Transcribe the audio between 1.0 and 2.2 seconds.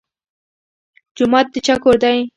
جومات د چا کور دی؟